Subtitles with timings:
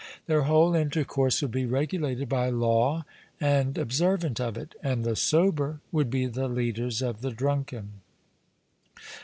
[0.25, 3.05] Their whole intercourse would be regulated by law
[3.39, 8.01] and observant of it, and the sober would be the leaders of the drunken.